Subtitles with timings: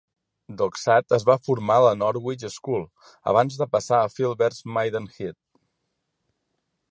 [0.59, 2.87] Doxat es va formar a la Norwich School
[3.33, 5.41] abans de passar a Philberd's, Maidenhead.